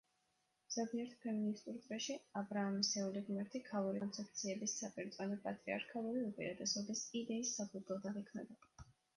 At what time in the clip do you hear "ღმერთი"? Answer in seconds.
3.27-3.61